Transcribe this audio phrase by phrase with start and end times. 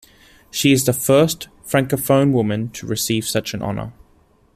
[0.49, 3.93] She is the first Francophone woman to receive such an honour.